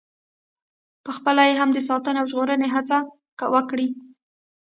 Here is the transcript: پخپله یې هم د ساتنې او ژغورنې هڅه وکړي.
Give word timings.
پخپله 1.05 1.43
یې 1.49 1.53
هم 1.61 1.69
د 1.73 1.79
ساتنې 1.89 2.19
او 2.21 2.27
ژغورنې 2.31 2.67
هڅه 2.75 2.97
وکړي. 3.53 3.87